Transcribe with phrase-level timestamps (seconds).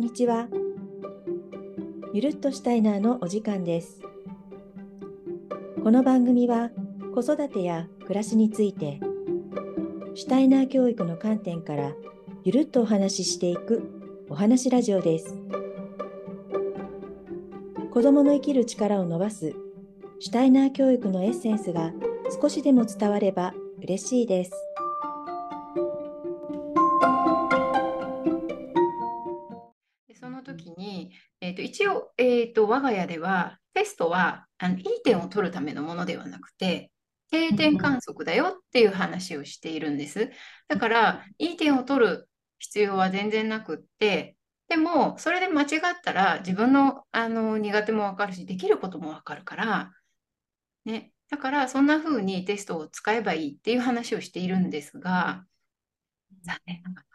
[0.00, 0.48] んにちは。
[2.14, 4.00] ゆるっとしたいなのお時間です。
[5.84, 6.70] この番組は
[7.14, 8.98] 子育てや暮らしについて、
[10.14, 11.92] シュタイナー教育の観点から
[12.44, 13.82] ゆるっとお話ししていく
[14.30, 15.38] お話ラジオです。
[17.92, 19.54] 子供の生きる力を伸ばす
[20.18, 21.92] シュタイナー教育のエッセンスが
[22.40, 24.69] 少しでも伝われば嬉しいです。
[31.70, 36.90] 一応、えー、と我が家ではテストはあのいい点を取るためのものではなくて
[37.30, 40.30] 定点観測だよっていう話をしているんです。
[40.66, 44.36] だからいい点を取る必要は全然なくって
[44.68, 45.68] でもそれで間違っ
[46.02, 49.92] たら自分の、あの苦手も分かるしできることも分かるから、
[50.84, 55.44] ね、だからそんな風にテストを使えばいいっていう話をしているんですが
[56.44, 57.06] 残念ながら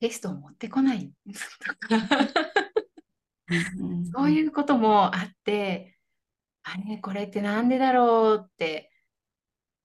[0.00, 1.12] テストを持ってこない
[1.88, 2.51] とか
[4.14, 5.96] そういうこともあって、
[6.62, 8.90] あれ、これってなんでだろうって、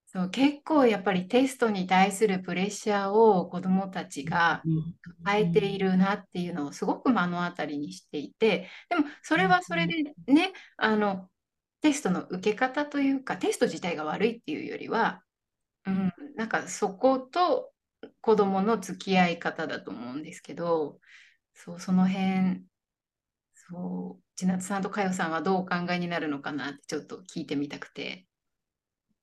[0.05, 4.63] そう、結構やっぱりテストに対するプレッシャーを子どもたちが
[5.23, 11.29] 抱えているなっていうのをすごく目の当たりにしていて、でもそれはそれでね、あの、
[11.81, 15.23] テストの受け方というか、テスト自体が悪いっていうよりは、
[15.85, 17.71] うん、なんかそこと
[18.21, 20.99] 子どもの付き合い方だと思うんですけど、
[21.53, 22.63] そう、その辺、
[23.69, 28.25] そう、千夏さんと佳代さんはどうお考えになるのかなってちょっと聞いてみたくて。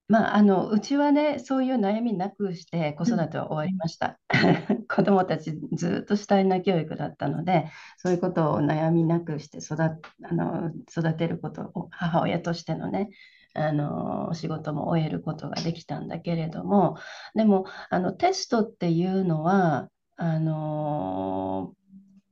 [0.06, 4.18] まあ、あのうちはね、そういう悩みなくして子育ては終わりました。
[4.86, 13.08] 子どもたちずっと主体な教育だったので、そういうことを悩みなくして育あの育てることを母親としてのね、
[13.54, 16.98] あの仕事も終えることができたんだけれども、
[17.34, 21.74] でもあのテストっていうのは、あの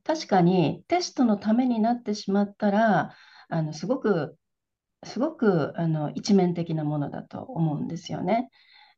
[0.05, 3.13] 確かにテストのためになってしまったら、
[3.49, 4.37] あのすごく
[5.05, 8.49] すごくあの一面的なものだと思うんですよね。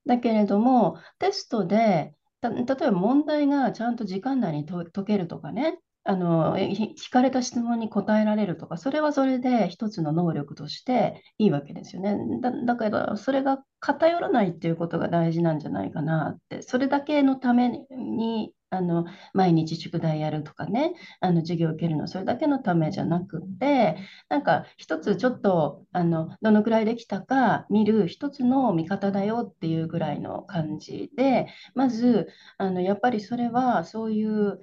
[0.06, 12.18] だけれども、テストで、た例えば問題がちゃんと時間内に解けるとかね、あの聞かれた質問に答えられるとか、それはそれで一つの能力としていいわけですよね。
[12.42, 23.98] だ、だけど、それが偏らないっていうことが大事なんじゃないかなって、それだけのためにあの毎日宿題やるとかね、あの授業を受けるの、それだけのためじゃなくて、
[24.30, 32.28] なんか一つちょっとあのどのくらいできたか見る一つの見方だよっていうぐらいの感じで、まず
[32.58, 34.60] あのやっぱりそれはそういう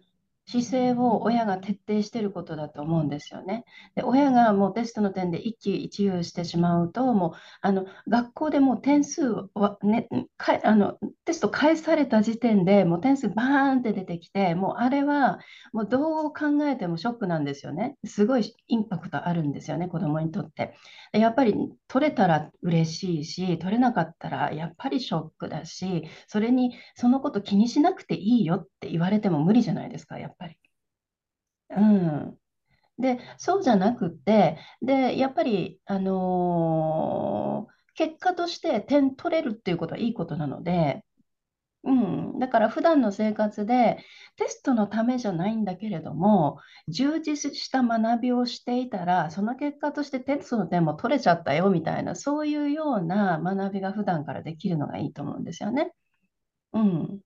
[0.47, 3.65] 姿勢を親が徹底していることだと思うんですよね。
[3.95, 9.23] で、親がもうテストの点で一喜一憂してしまうと、もうあの学校でもう点数
[9.55, 15.39] は、ね、かあのテスト返された時点でもう点数バーンって出てきて、もうあれは
[15.73, 17.97] もうどう考えてもショックなんですよね。
[18.05, 20.75] すごいインパクトあるんですよね、子供にとって。
[21.13, 21.55] やっぱり
[21.89, 30.42] 取れたら嬉しいし、取れなかったらやっぱりショックだし、それにそのこと気にしなくていいよって言われても無理じゃないですか、やっぱり。
[31.77, 32.39] うん。
[32.99, 41.05] で、そうじゃなくて、で、やっぱり、あのー結果として点取れるっていうことはいいことなので、
[41.85, 44.05] うん、だから普段の生活で
[44.37, 55.93] テストのためじゃないんだけれども、充実した学びをしていたら、その結果としてテストの点も取れちゃったよみたいな、そういうような学びが普段からできるのがいいと思うんですよね。
[56.75, 57.21] うん。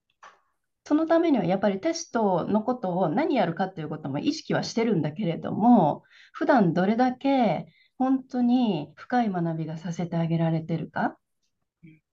[0.87, 7.67] そのためにはやっぱりテストのことを何やるかっていうことも意識はしてるんだけれども、普段どれだけ
[7.97, 11.17] 本当に深い学びがさせてあげられてるか。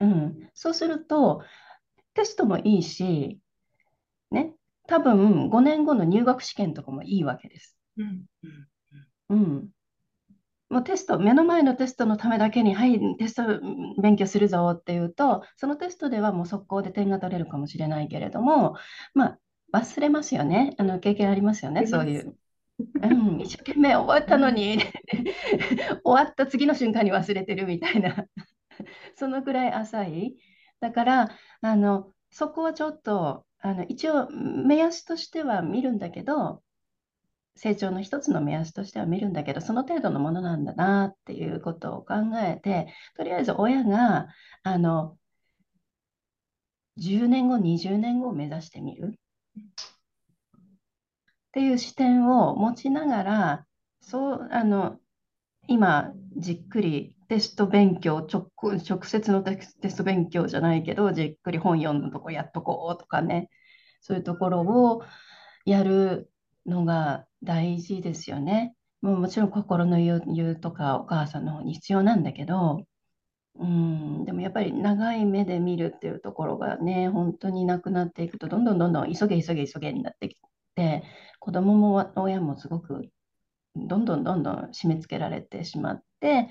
[0.00, 0.50] うん。
[0.54, 1.44] そうすると、
[2.14, 3.38] テストもいいし、
[4.32, 4.54] ね、
[4.88, 7.78] 多分5年後の入学試験とかもいいわけです。
[7.96, 8.24] うん
[9.30, 9.68] うんうん。
[10.74, 18.74] もうテスト、目の前のテストのためだけに、はい、テストうん勉強するぞっていうと、そのテストではもう速攻で点が取れるかもしれないけれども、
[19.14, 19.38] ま
[19.72, 20.74] あ、忘れますよね。
[20.76, 22.34] あの経験ありますよね、そういう。
[23.02, 24.80] うん、一生懸命終わったのに
[26.02, 28.26] 終わった次の瞬間に忘れてるみたいな
[29.14, 30.36] そのくらい浅い。
[30.80, 31.28] だから、
[31.60, 36.63] あの、そこはちょっと、あの、一応目安としては見るんだけど、
[37.56, 44.28] 成長の一つの目安としては見るんだけど、その程度のものなんだなっていうことを考えて、とりあえず親が、
[44.62, 45.16] あの、
[46.96, 49.18] 10年後、20年後を目指してみる。
[49.58, 49.60] っ
[51.52, 53.66] ていう視点を持ちながら、
[54.00, 54.98] そう、あの、
[55.68, 63.50] 今、じっくりテスト勉強、直、直接のテステスト勉強じゃないけど、じっくり本読んだとこやっとこうとかね、
[64.00, 65.02] そういうところを
[65.64, 66.30] やる
[66.66, 68.74] のが大事ですよね。
[69.02, 72.86] もうもちろん心の余裕とかお母さんの方に必要なんだけど、
[73.56, 80.36] うん、でもやっぱり長い目で見るっていうところがね、本当になくなっていくと、どんどんどんどん急げ急げ急げになってき
[80.74, 81.04] て、
[81.38, 83.08] 子供も親もすごく
[83.76, 86.48] どんどんどんどん締め付けられてしまって、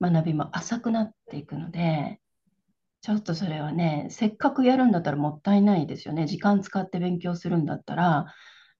[0.00, 2.20] 学びも浅くなっていくので、
[3.02, 6.26] ちょっとそれはね、せっかくやるんだったらもったいないですよね。
[6.26, 8.26] 時間使って勉強するんだったら、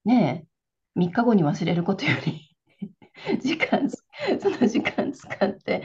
[0.05, 0.47] ね、
[0.94, 2.50] 3日後に忘れることより
[3.43, 5.82] 時間、その時間使って、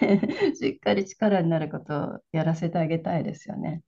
[0.58, 3.82] しっかり力になることをやらせてあげたいですよね。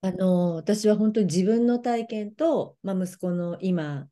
[0.00, 4.06] あの私は本当に自分の体験と、まあ、息子の今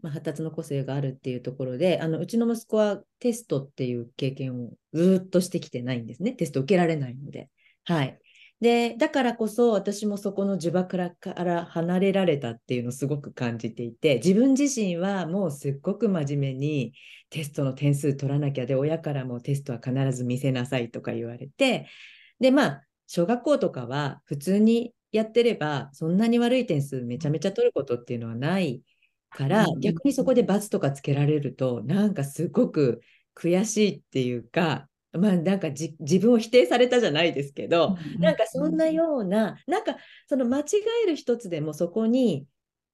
[0.00, 6.32] まあ、発達の個性があるっていうところで、あのうちの息子はテストっていう経験をずっとしてきてないんですね。
[6.32, 7.50] テスト受けられないので。
[7.84, 8.18] はい。
[8.60, 16.92] で、だからこそ私もそこの呪縛から離れられたっていうのをすごく感じていて、自分自身はもうすっごく真面目に
[17.30, 21.86] テストの点数取らなきゃで、親からもテストは必ず見せなさいとか言われて、
[22.40, 28.82] で、まあ、小学校とかは普通にやってれば、そんなに悪い点数めちゃめちゃ取ることっていうのはない
[29.30, 33.02] から逆にそこで罰とかつけられるとなんかすごく
[33.34, 39.96] 悔しいっていうかまあなんか自分を否定されたじゃないですけど、なんかそんなような、なんか
[40.28, 40.64] その間違
[41.04, 42.46] える一つでもそこに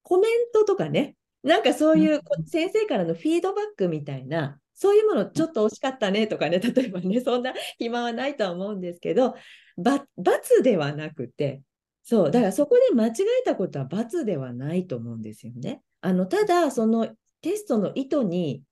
[0.02, 9.34] コメントとかね、なんかそういう先生からのフィードバックみたいな、そういうものちょっと惜しかったねとかね、例えばね、そんな暇はないとは思うんですけど、
[9.76, 11.62] 罰ではなくて、
[12.02, 15.82] そう、だからそこで間違えたことは罰ではないと思うんですよね。
[16.00, 17.08] あのただその
[17.40, 18.62] テストの意図に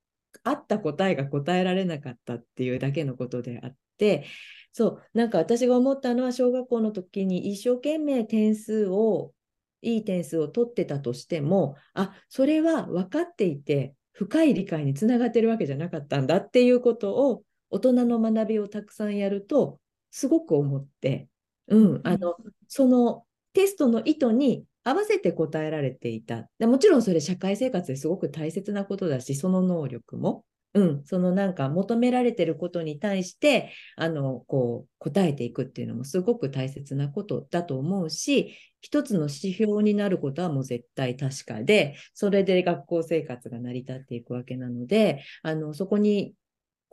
[0.43, 4.25] 合った答えが答えられなかったっていうだけのことであって
[4.71, 9.33] そうなんか私が思ったのは小学校の時に一生懸命点数を
[9.81, 19.79] いい点数を取ってたとしてもあそれは分かっていて深い理解につながってるわけじゃなかったんだっていうことを大人の学びをたくさんやると
[20.11, 21.27] すごく思って、
[21.67, 22.35] うん、あの
[22.67, 26.49] そのテストの意図に合わせて答えられていた。
[26.59, 30.43] もちろんそれ社会生活ですごく大切なことだし、その能力も、
[30.73, 46.33] うん、そのなんか求められてることに対して、あの、こう、答えていくっていうのもすごく大切なことだと思うし、一つの指標になることはもう絶対確かで、それで学校生活が成り立っていくわけなので、あの、そこに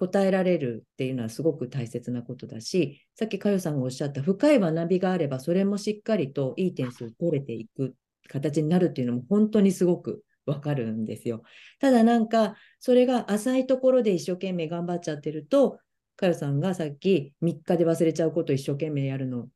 [0.00, 7.94] 答えられるっていうのはすごく大切なことだし、さっきかよさんがおっしゃった深い学びがあれば、それもしっかりといい点数を取れていく
[8.26, 11.42] 形になるっていうのも本当にすごくわかるんですよ。
[11.80, 15.78] ただなんか、それが浅いところで一生懸命頑張っちゃってると、
[16.16, 19.48] かよさんがさっき3日で忘れちゃうことを一生懸命やるの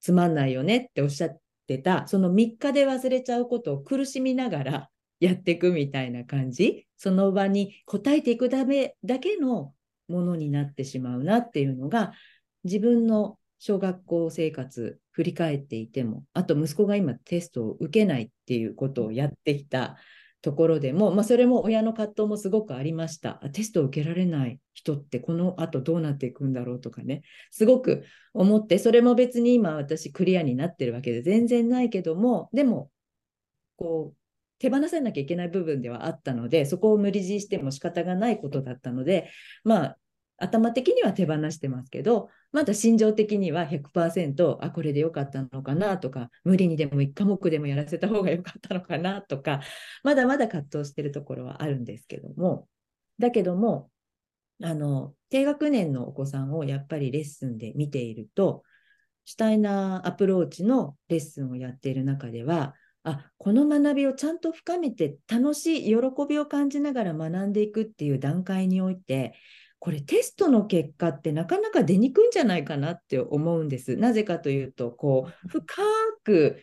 [0.00, 9.72] つまんないよねっておっしゃってた、その3日で忘れちゃうことを苦しみながらやっていくみたいな感じ、その場に答えていくためだけの
[10.08, 12.12] ものになってしまうなっていうのが
[12.64, 19.96] 自分の小学校生活振り返っていてもあと息子が今テストを受けないっていうことをやってきた
[20.40, 23.40] ところでも、まあ、それも親の葛藤もすごくありました。
[23.52, 27.22] テストを受けられない人ってこのあとどうなっていくんだろうとかね。
[27.50, 32.90] すごく思ってそれも別に今私クリアになってるわけで全然ないけどもでも
[33.76, 34.17] こう
[34.58, 39.30] 手放さなきゃいけない部分ではあったので、そこを無理強いしても仕方がないことだったので、
[39.64, 39.98] まあ、
[40.38, 49.60] 頭的には手放してますけど、まだ心情的には100%、あ、これでよかったのかなとか、無理にでも1科目でもやらせた方がよかったのかなとか、
[50.04, 52.68] まだまだ葛藤してるところはあるんですけども、
[53.18, 53.90] だけども、
[54.62, 58.62] あの、低学年のお子さんをやっぱりレッスンで見ていると、
[59.24, 62.74] シュタイナーアプローチのレッスンをやっている中では、
[63.04, 65.96] あこの学びをちゃんと深めて楽しい喜
[66.28, 69.34] びを感じながら学んでいくっていう段階において
[69.78, 73.96] これテストの結果ってなかなか出にくいんじゃないかなって思うんです。
[73.96, 75.64] なぜかというとこう深
[76.24, 76.60] く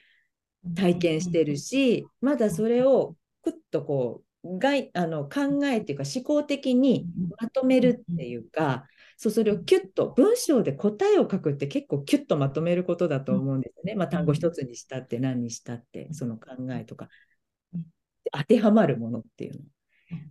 [0.76, 4.60] 体験してるしまだそれをくっとこう
[4.94, 7.08] あの考えっていうか思考的に
[7.40, 8.86] まとめるっていうか
[9.18, 13.96] そうそれをキュッと文章で答えを書くって結構キュッとまとめることだと思うんですね。
[13.96, 17.10] まあ、単語一つにしたって何にしたってその考えとか。
[18.32, 19.54] 当てはまるものっていう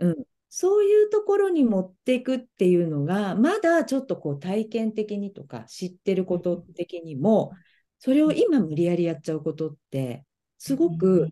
[0.01, 0.09] の。
[0.09, 0.17] うん、
[0.49, 7.53] そういうところに持っていくっていうのがまだちょっとこう体験的にとか知ってること的にも
[7.99, 10.25] それを今無理やりやっちゃうことって
[10.59, 11.31] すごく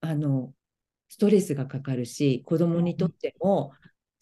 [0.00, 0.52] あの
[1.08, 3.72] ストレスがかかるし子供にとっても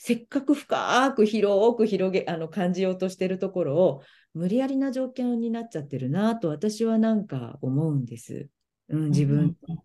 [0.07, 4.03] せっかく深く広く広げあの感じようとしてるところを
[4.35, 8.51] 無理やりな条件になっちゃってるなと私はなんか思うんです。
[8.91, 9.79] うん、自分の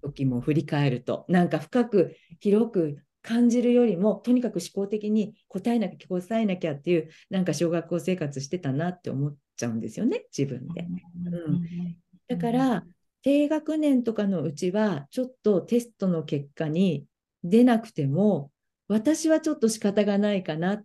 [0.00, 10.86] 時も振り返ると、なんか深く広く感じるよりもとにかく思考的に答えなきゃ答えなきゃっていうなんか小学校生活してたなって思っちゃうんですよね自分で。
[11.26, 11.96] うん、
[12.28, 12.84] だから
[13.22, 17.06] 低学年とかのうちはちょっとテストの結果に
[17.42, 18.52] 出なくても
[18.88, 20.82] 私はちょっと仕方がないかなっ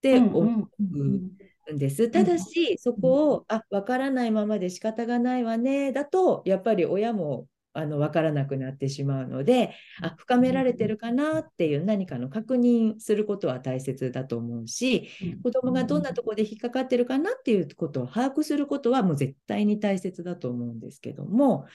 [0.00, 2.08] て思うんです。
[2.08, 15.08] ただしそこをあ分からないままで仕方がないわねだとやっぱり親もあの分からなくなってしまうのであ深められてるかなっていう何かの確認することは大切だと思うし
[15.42, 21.66] 子どもがどんなところで引っかかってるかなっていうことを把握することはもう絶対に大切だと思うんですけども、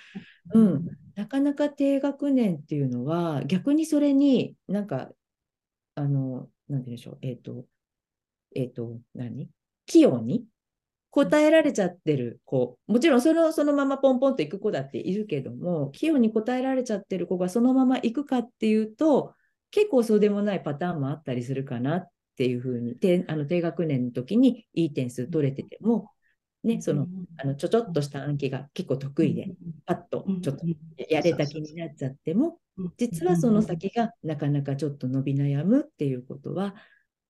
[0.53, 5.11] うん、なかなか低学年っていうのは逆にそれになんか
[5.95, 7.17] あの何て言うんでしょう。
[7.21, 7.65] えっ、ー、と
[8.55, 9.49] えっ、ー、と何？
[9.85, 10.45] 器用に
[11.11, 19.33] 答えられちゃってる子、もちろんそのそのままポンポンと行く子だっているけども、器用に答えられちゃってる子がそのまま行くかっていうと、
[19.71, 22.95] 結構そうでもないパターンもあったりするかなっていうふうに、
[23.27, 26.11] あの低学年の時にいい点数取れてても、
[26.65, 27.07] ね、その
[27.37, 29.51] あのちょちょっとした暗記が結構得意で、
[29.85, 30.65] パッとちょっと
[31.09, 32.57] やれた気になっちゃっても、
[32.97, 36.75] 実はその先がなかなかちょっと伸び悩むっていうことは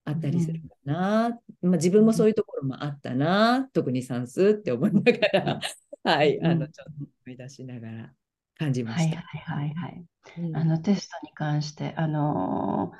[0.05, 5.59] あったりするかな、まあ、自分もそういうところもあったな、特に算数って思いながら、
[6.03, 6.91] はい、あのちょっと
[7.25, 8.13] 思い出しながら
[8.57, 9.17] 感じました。
[9.17, 10.05] はいはいはいはい。
[10.37, 12.97] うん、あのテストに関して、あのー、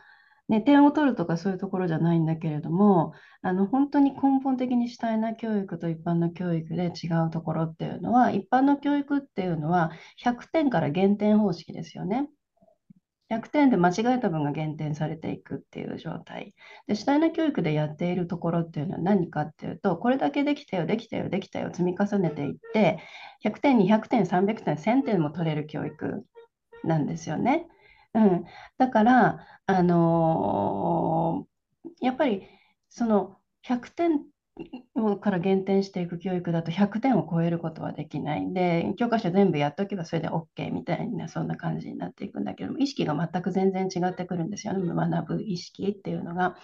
[0.48, 9.92] ね、点を取るとかそういうところじゃないんだけれども、あの本当に根本的に主体な教育と一般の教育で違うところっていうのは、一般の教育っていうのは
[10.24, 12.30] 100点から減点方式ですよね。
[13.30, 16.54] 100点で間違えた分が減点されていくっていう状態。
[16.88, 23.00] で、主体な教育でやっているところっていうのは何かっていうと、これだけできたよ、できたよ、できたよ、積み重ねていって、
[23.44, 26.24] 100点、200点、300点、1000点も取れる教育
[26.84, 27.68] なんですよね。
[28.16, 28.46] うん。
[28.78, 32.48] だから、あのー、やっぱり、
[32.90, 34.32] その100点
[35.22, 38.54] から減点していく教育だと100点を超えることはできないん。
[38.54, 41.48] で、教科書全部やっとけばそれで OK みたいな、そん。
[41.48, 42.46] な感じになっていくん。
[42.46, 44.50] だけども、意識が全く全然違ってくるん。
[44.50, 46.56] ですよね、学ぶ意識っていうのが。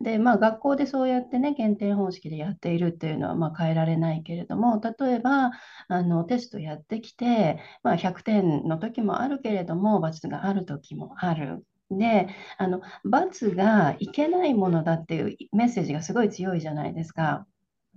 [0.00, 5.50] で、まあ学校でそうやってね、減点方式でやっているっていうのはまあ変えられないけれども、例えば
[5.88, 11.64] あのテストやってきて、まあ、100点の時もあるけれども、罰がある時もある。
[11.90, 12.28] で、
[12.58, 17.46] あの、罰がいけないものだっていうメッセージがすごい強いじゃないですか。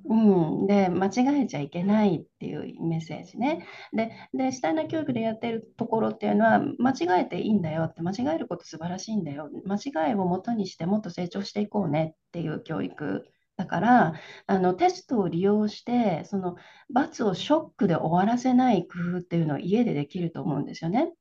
[0.05, 3.65] うん、で、間違えちゃいけないっていうメッセージね。
[3.93, 9.49] で、で、主体な教育でやってるところっていうのは、間違えていいんだよって、間違えること素晴らしいんだよ。
[9.65, 14.13] 間違いをもとにしてもっと成長していこうねっていう教育だから、
[14.47, 16.55] あのテストを利用して、その
[16.91, 21.13] 罰をショックで終わらせない工夫っていうのを家でできると思うんですよね。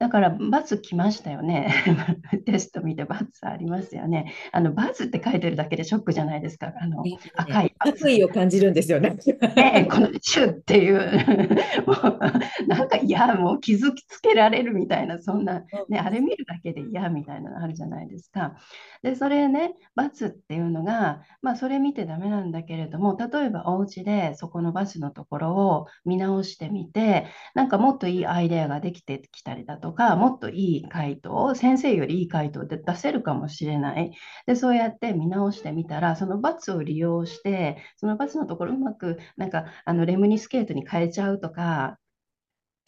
[0.00, 1.70] だから、バツ来ましたよね。
[2.46, 4.32] テスト見てバツありますよね。
[4.50, 6.72] あの、バツって書いてるだけでショックじゃないですか。
[6.74, 7.04] あの、
[7.36, 7.74] 赤い。
[7.78, 9.18] 悪意を感じるんですよね。
[9.56, 11.00] ねこのシュっていう、
[11.86, 18.56] もう、なんか嫌、もう傷つけられるみたいな、そんな、ね、あれ見るだけで嫌みたいなのあるじゃないですか。
[19.02, 34.12] で、それね、バツっていうのが、まあ、それ見てダメなんだけれども、例えばお家でそこのバツのところを見直してみて、なんかもっといいアイデアができてきたりだととか、もっといい回答を、先生よりいい回答で出せるかもしれない。
[34.46, 41.98] で、そうやって見直してみたら、その罰を利用して、その罰のところうまく、なんか、あのレムニスケートに変えちゃうとか、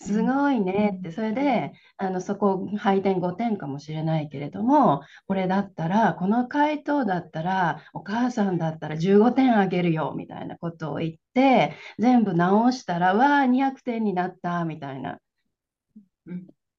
[0.00, 15.18] すごいねって、それで、あのそこ配点5点かもしれないけれども、これだったら、この回答だったら、お母さんだったら15点あげるよみたいなことを言って、全部直したら、わあ、200点になったみたいな。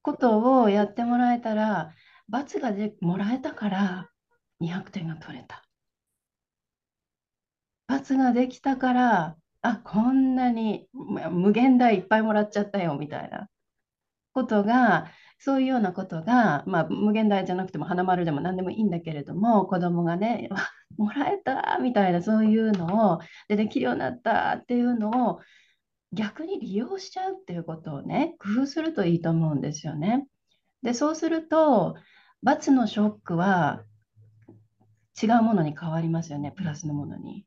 [0.04, 1.94] ことをやってもらえたら、
[2.28, 4.10] 罰がでもらえたから
[4.60, 5.64] 200点が取れた。
[7.88, 13.50] 罰ができたから、あ、こんなに無限大いっぱいもらっちゃったよみたいな
[14.34, 20.50] ことが、そういうようなことが、まあ、無限大じゃなくても花丸でも何でもいいんだけれども、子供がね、
[20.98, 25.40] もらえたみたいな、そういうのをでできるようになったっていうのを
[26.14, 30.28] 逆に利用しちゃうっていうことをね、工夫するといいと思うんですよね。
[30.82, 31.96] で、そうすると、
[32.42, 33.84] 罰のショックは
[35.22, 37.46] 違うものに変わりますよね、プラスのものに。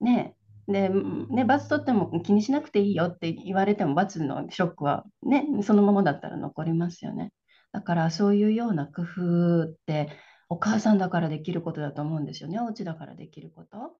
[0.00, 0.34] ね。
[0.66, 7.32] で、ね、罰取っても気にしなくていいよって言われても、罰のショックはね、そのままだったら残りますよね。
[7.72, 10.08] だからそういうような工夫って
[10.48, 13.96] お母さんだからできることだと思うんですよね、お家だからできること。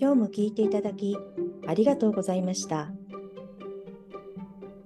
[0.00, 1.14] 今日も聞いていただき
[1.66, 2.90] ありがとうございました。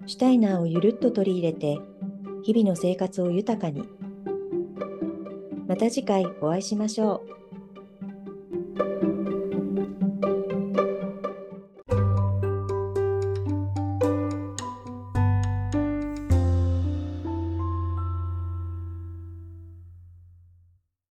[0.06, 1.78] シュタイナーをゆるっと取り入れて
[2.42, 3.88] 日々の生活を豊かに。
[5.68, 7.43] また次回お会いしましょう。